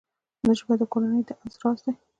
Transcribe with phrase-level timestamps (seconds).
[0.57, 1.93] ژبه د کورنۍ د انس راز دی